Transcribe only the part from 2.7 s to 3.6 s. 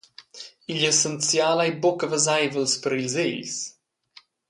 per ils egls.